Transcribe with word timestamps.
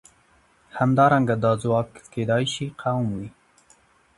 همدارنګه 0.77 1.35
دا 1.43 1.51
ځواک 1.61 1.89
کېدای 2.13 2.43
شي 2.53 2.65
قوم 2.81 3.05
وي. 3.17 3.29